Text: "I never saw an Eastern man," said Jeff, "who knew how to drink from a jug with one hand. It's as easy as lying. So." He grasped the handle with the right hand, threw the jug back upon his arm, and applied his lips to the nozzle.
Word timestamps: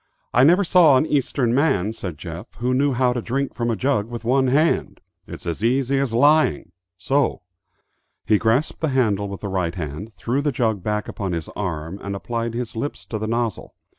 "I 0.33 0.43
never 0.43 0.63
saw 0.63 0.97
an 0.97 1.05
Eastern 1.05 1.53
man," 1.53 1.93
said 1.93 2.17
Jeff, 2.17 2.55
"who 2.55 2.73
knew 2.73 2.93
how 2.93 3.13
to 3.13 3.21
drink 3.21 3.53
from 3.53 3.69
a 3.69 3.75
jug 3.75 4.07
with 4.09 4.25
one 4.25 4.47
hand. 4.47 4.99
It's 5.27 5.45
as 5.45 5.63
easy 5.63 5.99
as 5.99 6.11
lying. 6.11 6.71
So." 6.97 7.43
He 8.25 8.39
grasped 8.39 8.79
the 8.81 8.87
handle 8.87 9.27
with 9.29 9.41
the 9.41 9.47
right 9.47 9.75
hand, 9.75 10.11
threw 10.11 10.41
the 10.41 10.51
jug 10.51 10.81
back 10.81 11.07
upon 11.07 11.33
his 11.33 11.49
arm, 11.49 11.99
and 12.01 12.15
applied 12.15 12.55
his 12.55 12.75
lips 12.75 13.05
to 13.05 13.19
the 13.19 13.27
nozzle. 13.27 13.75